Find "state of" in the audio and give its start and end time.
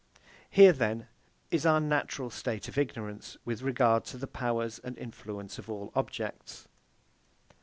2.31-2.75